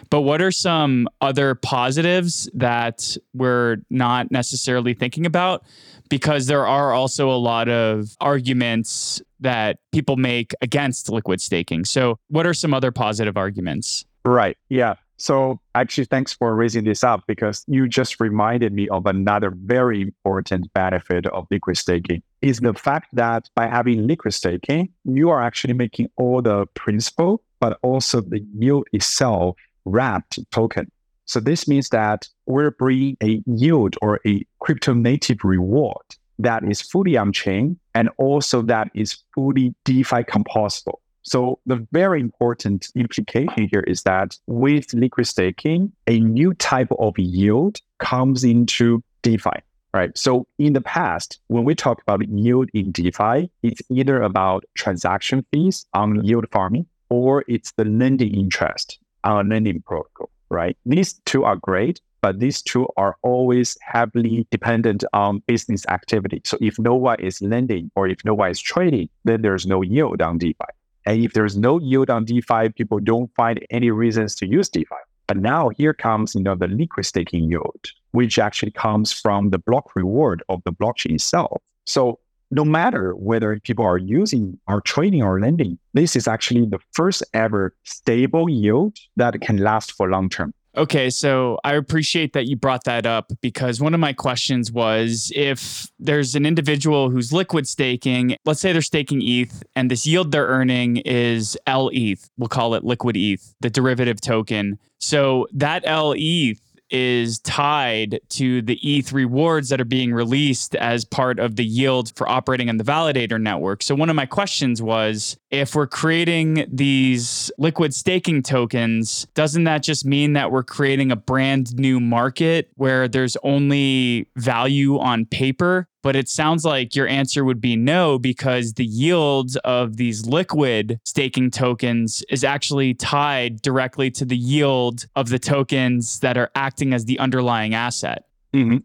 [0.09, 5.63] But what are some other positives that we're not necessarily thinking about?
[6.09, 11.85] Because there are also a lot of arguments that people make against liquid staking.
[11.85, 14.05] So, what are some other positive arguments?
[14.25, 14.57] Right.
[14.69, 14.95] Yeah.
[15.19, 20.03] So, actually, thanks for raising this up because you just reminded me of another very
[20.03, 25.43] important benefit of liquid staking is the fact that by having liquid staking, you are
[25.43, 30.91] actually making all the principal, but also the yield itself wrapped token.
[31.27, 36.07] So this means that we're bringing a yield or a crypto native reward
[36.39, 41.01] that is fully on chain and also that is fully DeFi composable.
[41.23, 47.19] So the very important implication here is that with liquid staking, a new type of
[47.19, 49.51] yield comes into DeFi.
[49.93, 50.17] Right.
[50.17, 55.45] So in the past, when we talk about yield in DeFi, it's either about transaction
[55.51, 60.77] fees on yield farming or it's the lending interest on a lending protocol right?
[60.87, 66.41] These two are great, but these two are always heavily dependent on business activity.
[66.45, 69.83] So if no one is lending or if no one is trading, then there's no
[69.83, 70.65] yield on DeFi.
[71.07, 74.97] And if there's no yield on DeFi, people don't find any reasons to use DeFi.
[75.29, 79.59] But now here comes, you know, the liquid staking yield, which actually comes from the
[79.59, 81.63] block reward of the blockchain itself.
[81.85, 82.19] So
[82.51, 87.23] no matter whether people are using or trading or lending, this is actually the first
[87.35, 90.53] ever stable yield that can last for long term.
[90.77, 95.33] Okay, so I appreciate that you brought that up because one of my questions was
[95.35, 100.33] if there's an individual who's liquid staking, let's say they're staking ETH and this yield
[100.33, 104.79] they're earning is LETH, we'll call it liquid ETH, the derivative token.
[104.99, 111.39] So that LETH is tied to the ETH rewards that are being released as part
[111.39, 113.83] of the yield for operating on the validator network.
[113.83, 119.83] So, one of my questions was if we're creating these liquid staking tokens, doesn't that
[119.83, 125.89] just mean that we're creating a brand new market where there's only value on paper?
[126.07, 131.01] But it sounds like your answer would be no, because the yield of these liquid
[131.05, 136.95] staking tokens is actually tied directly to the yield of the tokens that are acting
[136.95, 138.23] as the underlying asset.
[138.55, 138.77] Mm-hmm.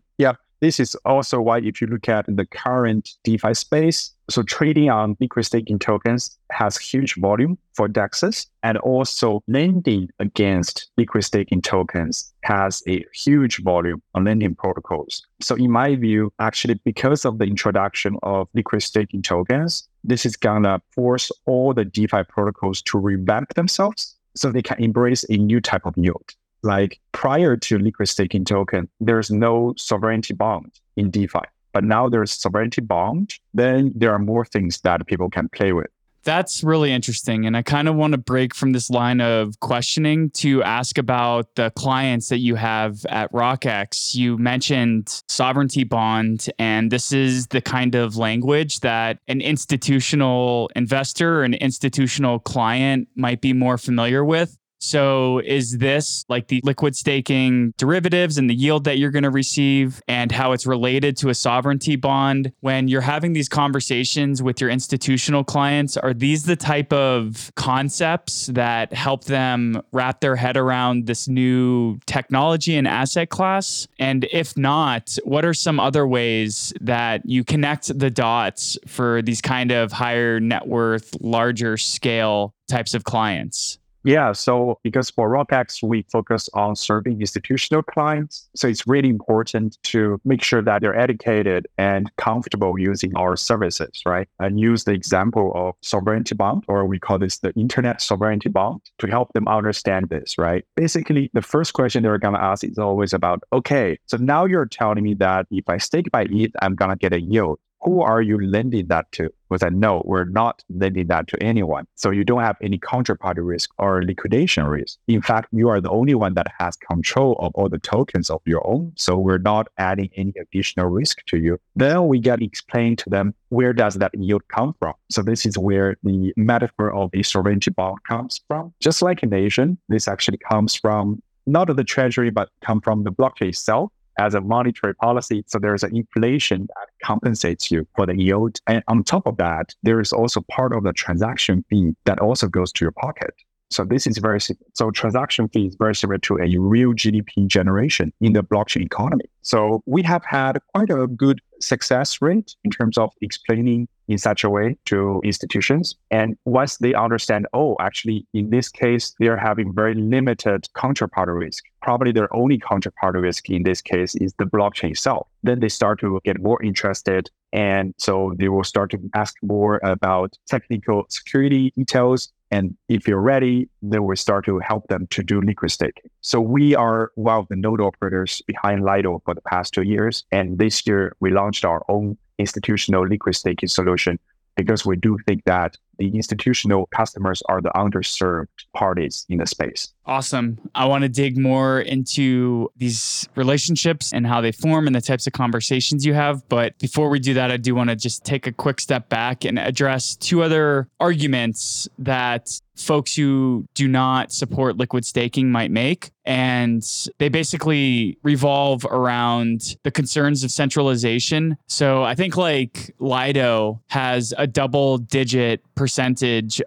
[0.62, 5.18] This is also why, if you look at the current DeFi space, so trading on
[5.20, 12.32] liquid staking tokens has huge volume for DEXs, and also lending against liquid staking tokens
[12.44, 15.26] has a huge volume on lending protocols.
[15.42, 20.36] So, in my view, actually, because of the introduction of liquid staking tokens, this is
[20.38, 25.60] gonna force all the DeFi protocols to revamp themselves so they can embrace a new
[25.60, 31.40] type of yield like prior to liquid staking token, there's no sovereignty bond in DeFi.
[31.74, 35.88] But now there's sovereignty bond, then there are more things that people can play with.
[36.24, 37.48] That's really interesting.
[37.48, 41.56] And I kind of want to break from this line of questioning to ask about
[41.56, 44.14] the clients that you have at RockX.
[44.14, 51.40] You mentioned sovereignty bond, and this is the kind of language that an institutional investor,
[51.40, 54.56] or an institutional client might be more familiar with.
[54.84, 59.30] So, is this like the liquid staking derivatives and the yield that you're going to
[59.30, 62.52] receive and how it's related to a sovereignty bond?
[62.62, 68.48] When you're having these conversations with your institutional clients, are these the type of concepts
[68.48, 73.88] that help them wrap their head around this new technology and asset class?
[74.00, 79.42] And if not, what are some other ways that you connect the dots for these
[79.42, 83.78] kind of higher net worth, larger scale types of clients?
[84.04, 88.50] Yeah, so because for RockX, we focus on serving institutional clients.
[88.56, 94.02] So it's really important to make sure that they're educated and comfortable using our services,
[94.06, 94.28] right?
[94.40, 98.82] And use the example of sovereignty bond, or we call this the internet sovereignty bond,
[98.98, 100.66] to help them understand this, right?
[100.76, 104.66] Basically, the first question they're going to ask is always about, okay, so now you're
[104.66, 108.02] telling me that if I stake by ETH, I'm going to get a yield who
[108.02, 109.30] are you lending that to?
[109.50, 111.86] We said, no, we're not lending that to anyone.
[111.96, 114.98] So you don't have any counterparty risk or liquidation risk.
[115.08, 118.42] In fact, you are the only one that has control of all the tokens of
[118.46, 118.94] your own.
[118.96, 121.60] So we're not adding any additional risk to you.
[121.76, 124.94] Then we get explained to them, where does that yield come from?
[125.10, 128.74] So this is where the metaphor of a sovereignty bond comes from.
[128.80, 133.12] Just like in Asian, this actually comes from not the treasury, but come from the
[133.12, 135.44] blockchain itself as a monetary policy.
[135.48, 138.60] So there's an inflation that compensates you for the yield.
[138.68, 142.48] And on top of that, there is also part of the transaction fee that also
[142.48, 143.34] goes to your pocket.
[143.72, 144.40] So this is very
[144.74, 149.24] so transaction fee is very similar to a real GDP generation in the blockchain economy.
[149.44, 154.44] So we have had quite a good success rate in terms of explaining in such
[154.44, 155.96] a way to institutions.
[156.12, 161.64] And once they understand, oh, actually, in this case, they're having very limited counterparty risk.
[161.82, 165.28] Probably their only counterpart risk in this case is the blockchain itself.
[165.44, 167.30] Then they start to get more interested.
[167.54, 172.32] And so they will start to ask more about technical security details.
[172.52, 176.10] And if you're ready, then we start to help them to do liquid staking.
[176.22, 180.26] So we are one of the node operators behind Lido for the past two years.
[180.32, 184.20] And this year we launched our own institutional liquid staking solution
[184.56, 189.94] because we do think that the institutional customers are the underserved parties in the space.
[190.06, 190.58] Awesome.
[190.74, 195.28] I want to dig more into these relationships and how they form and the types
[195.28, 196.48] of conversations you have.
[196.50, 199.46] But before we do that, I do want to just take a quick step back
[199.46, 206.12] and address two other arguments that folks who do not support liquid staking might make.
[206.26, 206.84] And
[207.20, 211.58] they basically revolve around the concerns of centralization.
[211.68, 215.91] So I think like Lido has a double digit percentage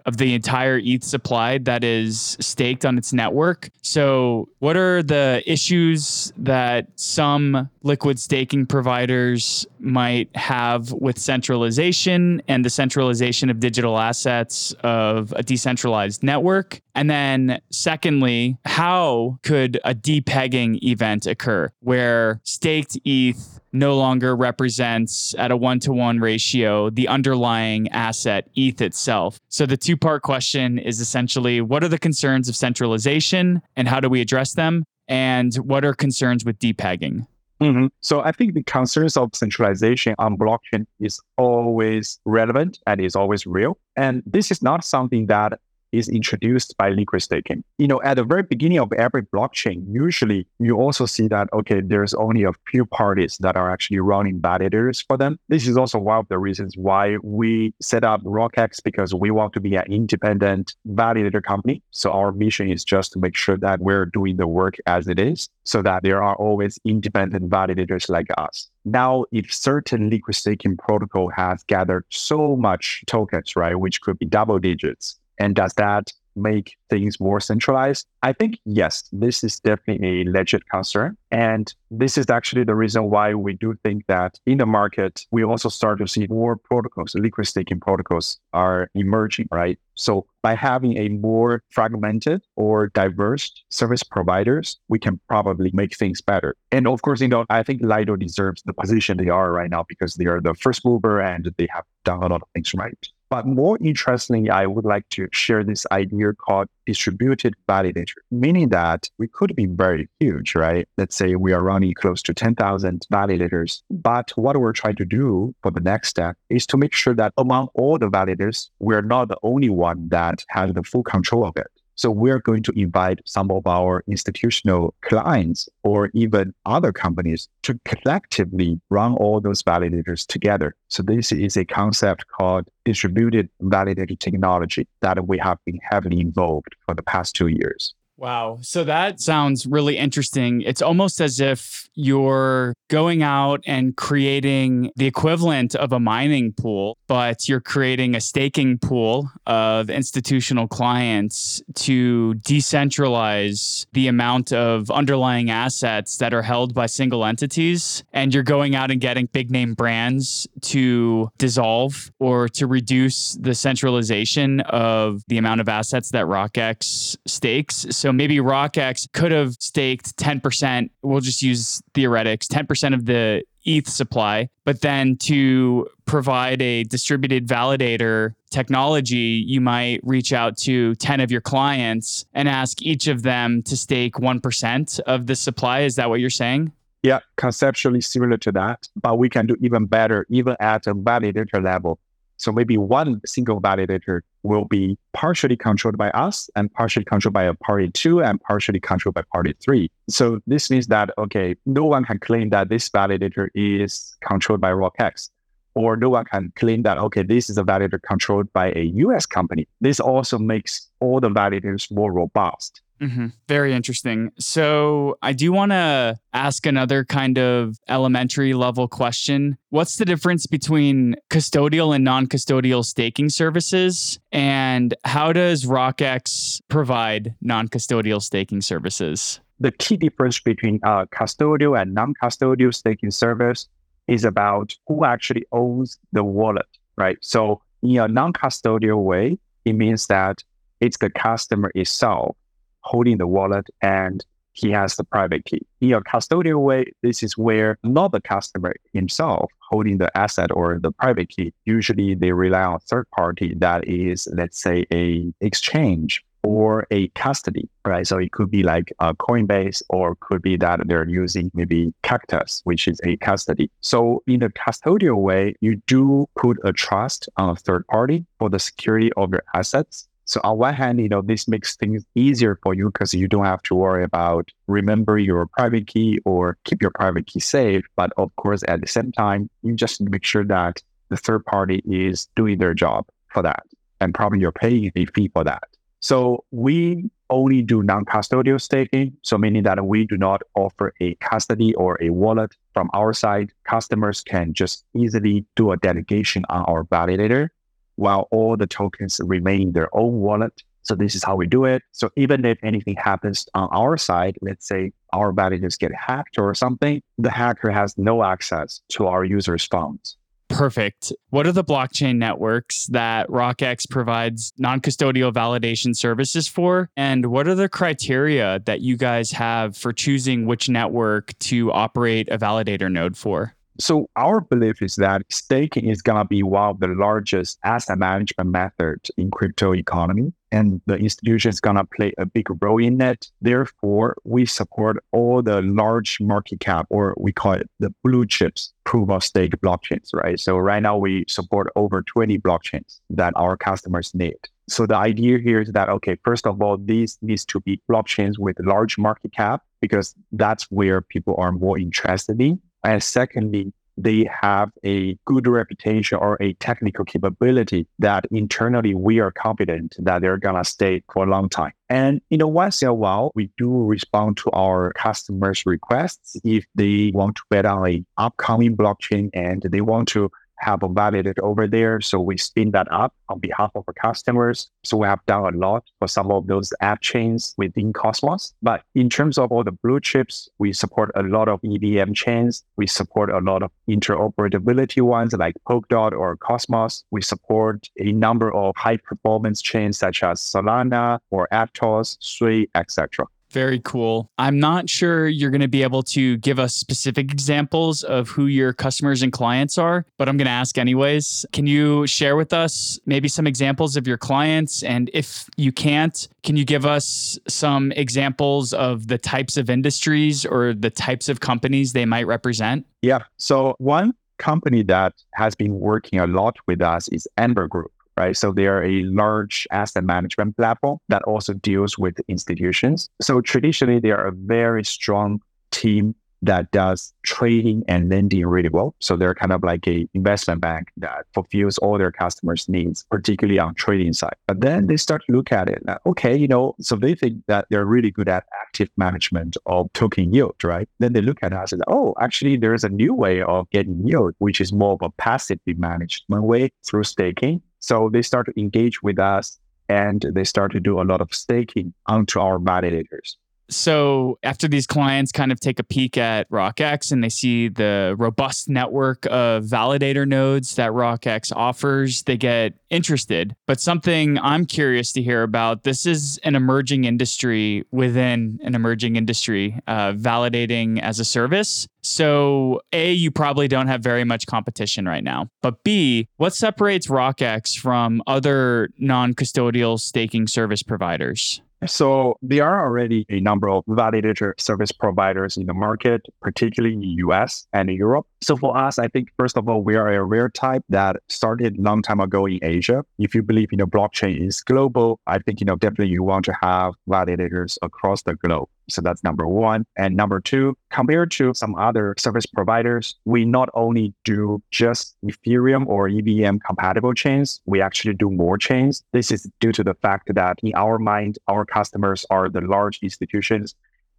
[0.05, 3.69] of the entire ETH supply that is staked on its network.
[3.81, 12.65] So, what are the issues that some liquid staking providers might have with centralization and
[12.65, 16.81] the centralization of digital assets of a decentralized network?
[16.95, 25.35] And then, secondly, how could a depegging event occur where staked ETH no longer represents
[25.37, 29.39] at a one to one ratio the underlying asset ETH itself.
[29.49, 33.99] So the two part question is essentially what are the concerns of centralization and how
[33.99, 34.85] do we address them?
[35.07, 37.27] And what are concerns with depegging?
[37.61, 37.87] Mm-hmm.
[38.01, 43.45] So I think the concerns of centralization on blockchain is always relevant and is always
[43.45, 43.77] real.
[43.95, 45.59] And this is not something that
[45.97, 47.63] is introduced by liquid staking.
[47.77, 51.81] You know, at the very beginning of every blockchain, usually you also see that, okay,
[51.81, 55.39] there's only a few parties that are actually running validators for them.
[55.49, 59.53] This is also one of the reasons why we set up RockX because we want
[59.53, 61.81] to be an independent validator company.
[61.91, 65.19] So our mission is just to make sure that we're doing the work as it
[65.19, 68.69] is so that there are always independent validators like us.
[68.85, 74.27] Now, if certain liquid staking protocol has gathered so much tokens, right, which could be
[74.27, 78.05] double digits, and does that make things more centralized?
[78.23, 81.17] I think yes, this is definitely a legit concern.
[81.31, 85.43] And this is actually the reason why we do think that in the market, we
[85.43, 89.79] also start to see more protocols, liquid staking protocols are emerging, right?
[89.95, 96.21] So by having a more fragmented or diverse service providers, we can probably make things
[96.21, 96.55] better.
[96.71, 99.85] And of course, you know, I think Lido deserves the position they are right now
[99.87, 103.07] because they are the first mover and they have done a lot of things right.
[103.29, 109.09] But more interestingly, I would like to share this idea called distributed validator, meaning that
[109.17, 110.87] we could be very huge, right?
[110.97, 113.81] Let's say we are running close to 10,000 validators.
[113.89, 117.33] But what we're trying to do for the next step is to make sure that
[117.37, 121.57] among all the validators, we're not the only one that has the full control of
[121.57, 121.67] it.
[121.95, 127.79] So we're going to invite some of our institutional clients or even other companies to
[127.85, 130.75] collectively run all those validators together.
[130.89, 136.75] So this is a concept called distributed validator technology that we have been heavily involved
[136.85, 137.95] for the past two years.
[138.17, 138.59] Wow.
[138.61, 140.61] So that sounds really interesting.
[140.61, 146.97] It's almost as if you're going out and creating the equivalent of a mining pool,
[147.07, 155.49] but you're creating a staking pool of institutional clients to decentralize the amount of underlying
[155.49, 158.03] assets that are held by single entities.
[158.13, 163.55] And you're going out and getting big name brands to dissolve or to reduce the
[163.55, 167.85] centralization of the amount of assets that RockX stakes.
[167.89, 170.89] So maybe RockX could have staked 10%.
[171.01, 177.47] We'll just use theoretics, 10% of the ETH supply, but then to provide a distributed
[177.47, 183.23] validator technology, you might reach out to 10 of your clients and ask each of
[183.23, 185.81] them to stake 1% of the supply.
[185.81, 186.71] Is that what you're saying?
[187.03, 191.63] Yeah, conceptually similar to that, but we can do even better, even at a validator
[191.63, 191.99] level.
[192.37, 197.43] So maybe one single validator will be partially controlled by us and partially controlled by
[197.43, 199.89] a party two and partially controlled by party three.
[200.09, 204.71] So this means that, okay, no one can claim that this validator is controlled by
[204.71, 205.29] RockX.
[205.77, 209.25] Or no one can claim that, okay, this is a validator controlled by a US
[209.25, 209.67] company.
[209.81, 212.81] This also makes all the validators more robust.
[213.01, 213.27] Mm-hmm.
[213.49, 214.31] Very interesting.
[214.39, 219.57] So, I do want to ask another kind of elementary level question.
[219.69, 224.17] What's the difference between custodial and non custodial staking services?
[224.31, 229.41] And how does RockX provide non custodial staking services?
[229.59, 233.67] The key difference between uh, custodial and non custodial staking service
[234.07, 236.67] is about who actually owns the wallet,
[236.97, 237.17] right?
[237.21, 240.43] So, in a non custodial way, it means that
[240.79, 242.37] it's the customer itself
[242.85, 244.23] holding the wallet and
[244.53, 245.61] he has the private key.
[245.81, 250.79] In a custodial way, this is where not the customer himself holding the asset or
[250.79, 251.53] the private key.
[251.65, 257.67] Usually they rely on third party that is, let's say, a exchange or a custody,
[257.85, 258.05] right?
[258.07, 262.61] So it could be like a Coinbase or could be that they're using maybe Cactus,
[262.65, 263.69] which is a custody.
[263.81, 268.49] So in the custodial way, you do put a trust on a third party for
[268.49, 270.07] the security of your assets.
[270.25, 273.45] So on one hand, you know, this makes things easier for you because you don't
[273.45, 277.85] have to worry about remember your private key or keep your private key safe.
[277.95, 281.83] But of course, at the same time, you just make sure that the third party
[281.85, 283.63] is doing their job for that.
[284.01, 285.63] And probably you're paying a fee for that.
[285.99, 289.17] So we only do non-custodial staking.
[289.21, 293.51] So meaning that we do not offer a custody or a wallet from our side.
[293.63, 297.49] Customers can just easily do a delegation on our validator
[297.95, 300.63] while all the tokens remain in their own wallet.
[300.83, 301.81] So this is how we do it.
[301.93, 306.53] So even if anything happens on our side, let's say our validators get hacked or
[306.53, 310.17] something, the hacker has no access to our users' funds.
[310.47, 311.11] Perfect.
[311.31, 316.89] What are the blockchain networks that RockX provides non custodial validation services for?
[316.95, 322.29] And what are the criteria that you guys have for choosing which network to operate
[322.29, 323.55] a validator node for?
[323.77, 327.97] So our belief is that staking is going to be one of the largest asset
[327.97, 330.33] management methods in crypto economy.
[330.51, 333.29] And the institution is going to play a big role in it.
[333.41, 338.73] Therefore, we support all the large market cap, or we call it the blue chips
[338.85, 340.39] proof of stake blockchains, right?
[340.39, 344.37] So right now we support over 20 blockchains that our customers need.
[344.69, 348.39] So the idea here is that, okay, first of all, these needs to be blockchains
[348.39, 352.61] with large market cap because that's where people are more interested in.
[352.85, 359.31] And secondly, they have a good reputation or a technical capability that internally we are
[359.31, 361.71] confident that they're going to stay for a long time.
[361.89, 366.65] And you know, once in a while, we do respond to our customers' requests if
[366.75, 370.29] they want to bet on a upcoming blockchain and they want to
[370.59, 372.01] have a validator over there.
[372.01, 374.69] So we spin that up on behalf of our customers.
[374.83, 378.53] So we have done a lot for some of those app chains within Cosmos.
[378.61, 382.63] But in terms of all the blue chips, we support a lot of EVM chains.
[382.77, 387.03] We support a lot of interoperability ones like Polkadot or Cosmos.
[387.11, 393.25] We support a number of high performance chains such as Solana or Aptos, Sui, etc.
[393.51, 394.29] Very cool.
[394.37, 398.47] I'm not sure you're going to be able to give us specific examples of who
[398.47, 401.45] your customers and clients are, but I'm going to ask anyways.
[401.53, 404.83] Can you share with us maybe some examples of your clients?
[404.83, 410.45] And if you can't, can you give us some examples of the types of industries
[410.45, 412.85] or the types of companies they might represent?
[413.01, 413.19] Yeah.
[413.37, 418.35] So, one company that has been working a lot with us is Amber Group right?
[418.35, 423.09] So they are a large asset management platform that also deals with institutions.
[423.21, 425.41] So traditionally, they are a very strong
[425.71, 428.95] team that does trading and lending really well.
[428.99, 433.59] So they're kind of like a investment bank that fulfills all their customers' needs, particularly
[433.59, 434.35] on trading side.
[434.47, 435.83] But then they start to look at it.
[436.05, 440.33] okay, you know, so they think that they're really good at active management of token
[440.33, 440.87] yield, right?
[440.99, 444.35] Then they look at us and oh, actually, there's a new way of getting yield,
[444.39, 447.61] which is more of a passively managed way through staking.
[447.79, 449.59] So they start to engage with us
[449.89, 453.35] and they start to do a lot of staking onto our validators.
[453.69, 458.15] So after these clients kind of take a peek at RockX and they see the
[458.17, 463.55] robust network of validator nodes that RockX offers, they get interested.
[463.65, 469.15] But something I'm curious to hear about this is an emerging industry within an emerging
[469.15, 471.87] industry, uh, validating as a service.
[472.01, 475.49] So, A, you probably don't have very much competition right now.
[475.63, 481.61] But B, what separates RockX from other non custodial staking service providers?
[481.87, 487.01] So there are already a number of validator service providers in the market, particularly in
[487.01, 488.25] the US and in Europe.
[488.41, 491.77] So for us, I think first of all, we are a rare type that started
[491.77, 493.03] long time ago in Asia.
[493.17, 496.45] If you believe you know blockchain is global, I think you know definitely you want
[496.45, 498.69] to have validators across the globe.
[498.89, 499.85] So that's number one.
[499.97, 505.87] And number two, compared to some other service providers, we not only do just Ethereum
[505.87, 509.03] or EVM compatible chains, we actually do more chains.
[509.11, 512.99] This is due to the fact that in our mind, our customers are the large
[513.01, 513.75] institutions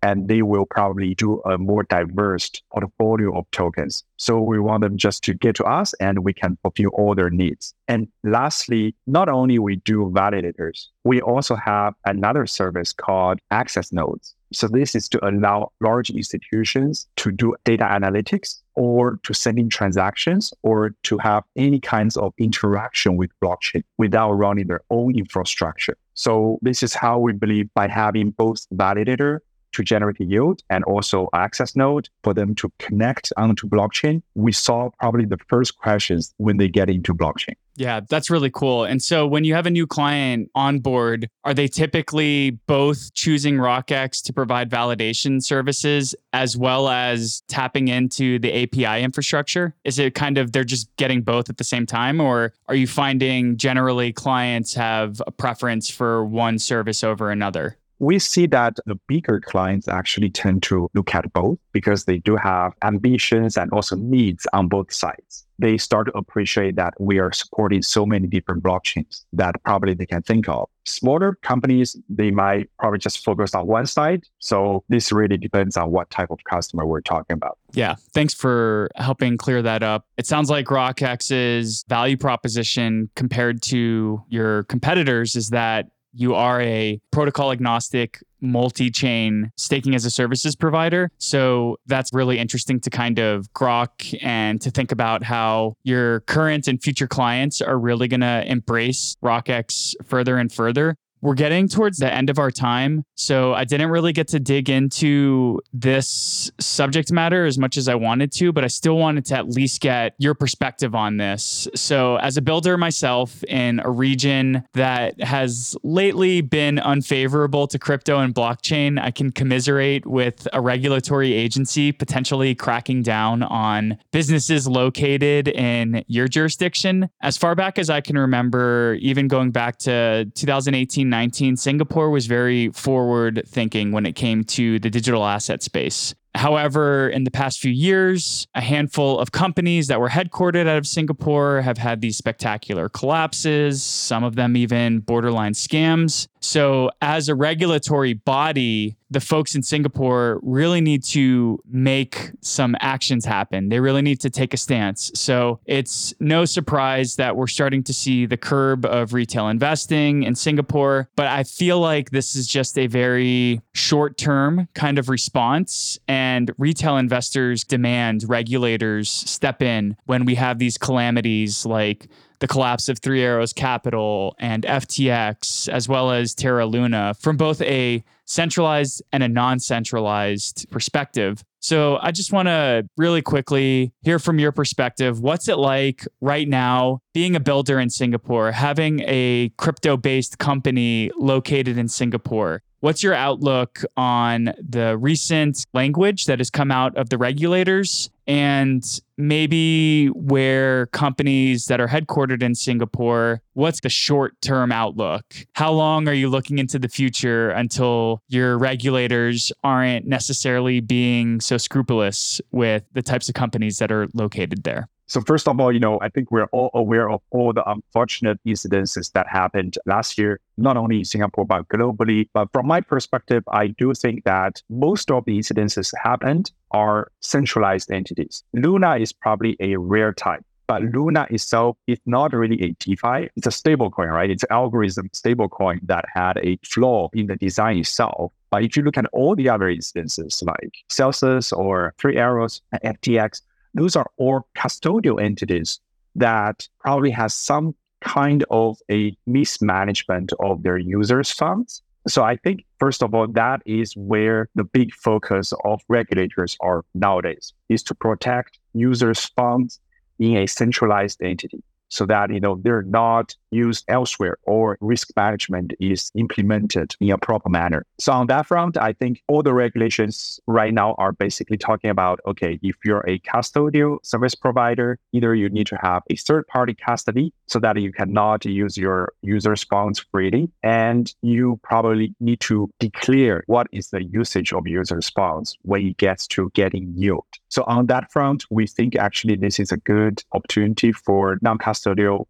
[0.06, 4.04] and they will probably do a more diverse portfolio of tokens.
[4.18, 7.30] So we want them just to get to us and we can fulfill all their
[7.30, 7.74] needs.
[7.88, 14.35] And lastly, not only we do validators, we also have another service called access nodes.
[14.52, 19.68] So this is to allow large institutions to do data analytics or to send in
[19.68, 25.96] transactions or to have any kinds of interaction with blockchain without running their own infrastructure.
[26.14, 29.40] So this is how we believe by having both validator
[29.72, 34.92] to generate yield and also access node for them to connect onto blockchain, we solve
[34.98, 37.54] probably the first questions when they get into blockchain.
[37.76, 38.84] Yeah, that's really cool.
[38.84, 43.56] And so when you have a new client on board, are they typically both choosing
[43.56, 49.74] RockX to provide validation services as well as tapping into the API infrastructure?
[49.84, 52.20] Is it kind of they're just getting both at the same time?
[52.20, 57.76] Or are you finding generally clients have a preference for one service over another?
[57.98, 62.36] we see that the bigger clients actually tend to look at both because they do
[62.36, 65.45] have ambitions and also needs on both sides.
[65.58, 70.06] They start to appreciate that we are supporting so many different blockchains that probably they
[70.06, 70.68] can think of.
[70.84, 74.22] Smaller companies, they might probably just focus on one side.
[74.38, 77.58] So this really depends on what type of customer we're talking about.
[77.72, 77.96] Yeah.
[78.14, 80.06] Thanks for helping clear that up.
[80.16, 85.86] It sounds like RockX's value proposition compared to your competitors is that
[86.16, 91.10] you are a protocol agnostic multi chain staking as a services provider.
[91.18, 96.68] So that's really interesting to kind of grok and to think about how your current
[96.68, 100.96] and future clients are really going to embrace RockX further and further.
[101.26, 103.04] We're getting towards the end of our time.
[103.16, 107.96] So I didn't really get to dig into this subject matter as much as I
[107.96, 111.66] wanted to, but I still wanted to at least get your perspective on this.
[111.74, 118.20] So, as a builder myself in a region that has lately been unfavorable to crypto
[118.20, 125.48] and blockchain, I can commiserate with a regulatory agency potentially cracking down on businesses located
[125.48, 127.08] in your jurisdiction.
[127.20, 132.26] As far back as I can remember, even going back to 2018 2019, Singapore was
[132.26, 136.14] very forward thinking when it came to the digital asset space.
[136.34, 140.86] However, in the past few years, a handful of companies that were headquartered out of
[140.86, 146.28] Singapore have had these spectacular collapses, some of them even borderline scams.
[146.40, 153.24] So, as a regulatory body, the folks in Singapore really need to make some actions
[153.24, 153.68] happen.
[153.68, 155.10] They really need to take a stance.
[155.14, 160.34] So, it's no surprise that we're starting to see the curb of retail investing in
[160.34, 161.08] Singapore.
[161.16, 165.98] But I feel like this is just a very short term kind of response.
[166.08, 172.08] And retail investors demand regulators step in when we have these calamities like
[172.38, 177.60] the collapse of Three Arrows Capital and FTX, as well as Terra Luna, from both
[177.62, 181.44] a centralized and a non centralized perspective.
[181.60, 185.20] So I just want to really quickly hear from your perspective.
[185.20, 191.10] What's it like right now being a builder in Singapore, having a crypto based company
[191.18, 192.62] located in Singapore?
[192.80, 198.84] What's your outlook on the recent language that has come out of the regulators and
[199.16, 205.24] maybe where companies that are headquartered in Singapore, what's the short term outlook?
[205.54, 211.56] How long are you looking into the future until your regulators aren't necessarily being so
[211.56, 214.88] scrupulous with the types of companies that are located there?
[215.06, 218.40] So first of all, you know, I think we're all aware of all the unfortunate
[218.44, 222.28] incidences that happened last year, not only in Singapore, but globally.
[222.32, 227.90] But from my perspective, I do think that most of the incidences happened are centralized
[227.90, 228.42] entities.
[228.52, 230.44] Luna is probably a rare type.
[230.66, 233.30] But Luna itself is not really a DeFi.
[233.36, 234.30] It's a stablecoin, right?
[234.30, 238.32] It's an algorithm stablecoin that had a flaw in the design itself.
[238.50, 243.42] But if you look at all the other instances like Celsius or Three Arrows FTX,
[243.76, 245.80] those are all custodial entities
[246.14, 251.82] that probably has some kind of a mismanagement of their users' funds.
[252.08, 256.84] So I think, first of all, that is where the big focus of regulators are
[256.94, 259.80] nowadays, is to protect users' funds
[260.18, 265.72] in a centralized entity so that you know they're not used elsewhere or risk management
[265.80, 267.86] is implemented in a proper manner.
[267.98, 272.20] So on that front, I think all the regulations right now are basically talking about
[272.26, 276.74] okay, if you're a custodial service provider, either you need to have a third party
[276.74, 282.68] custody so that you cannot use your users' funds freely, and you probably need to
[282.80, 287.24] declare what is the usage of users' funds when it gets to getting yield.
[287.48, 291.75] So on that front, we think actually this is a good opportunity for non-custodial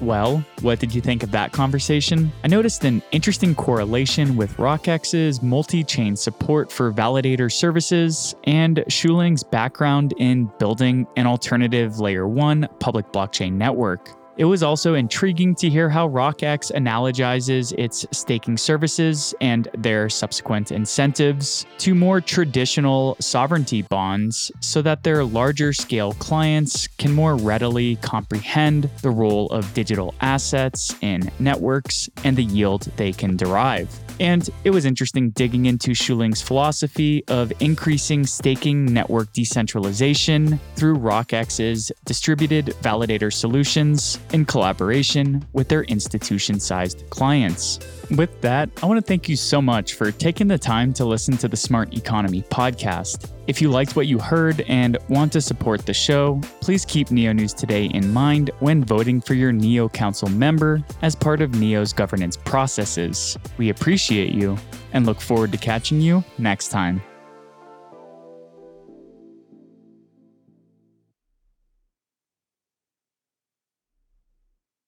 [0.00, 2.30] Well, what did you think of that conversation?
[2.44, 9.42] I noticed an interesting correlation with RockX's multi chain support for validator services and Zhuling's
[9.42, 14.15] background in building an alternative layer 1 public blockchain network.
[14.38, 20.72] It was also intriguing to hear how RockX analogizes its staking services and their subsequent
[20.72, 27.96] incentives to more traditional sovereignty bonds so that their larger scale clients can more readily
[27.96, 33.88] comprehend the role of digital assets in networks and the yield they can derive.
[34.18, 41.92] And it was interesting digging into Zhuling's philosophy of increasing staking network decentralization through RockX's
[42.04, 47.78] distributed validator solutions in collaboration with their institution sized clients.
[48.16, 51.36] With that, I want to thank you so much for taking the time to listen
[51.38, 53.35] to the Smart Economy podcast.
[53.46, 57.32] If you liked what you heard and want to support the show, please keep NEO
[57.32, 61.92] News Today in mind when voting for your NEO Council member as part of NEO's
[61.92, 63.38] governance processes.
[63.56, 64.58] We appreciate you
[64.92, 67.00] and look forward to catching you next time.